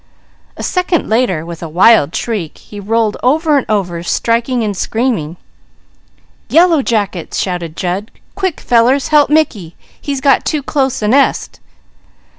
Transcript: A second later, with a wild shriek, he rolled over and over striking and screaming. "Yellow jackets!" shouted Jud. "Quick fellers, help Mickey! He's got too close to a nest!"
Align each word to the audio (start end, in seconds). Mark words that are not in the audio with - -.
A 0.57 0.63
second 0.63 1.07
later, 1.07 1.45
with 1.45 1.61
a 1.61 1.69
wild 1.69 2.15
shriek, 2.15 2.57
he 2.57 2.79
rolled 2.79 3.17
over 3.21 3.57
and 3.59 3.67
over 3.69 4.01
striking 4.01 4.63
and 4.63 4.75
screaming. 4.75 5.37
"Yellow 6.49 6.81
jackets!" 6.81 7.37
shouted 7.37 7.77
Jud. 7.77 8.09
"Quick 8.33 8.61
fellers, 8.61 9.09
help 9.09 9.29
Mickey! 9.29 9.75
He's 10.01 10.19
got 10.19 10.43
too 10.43 10.63
close 10.63 10.97
to 11.01 11.05
a 11.05 11.09
nest!" 11.09 11.59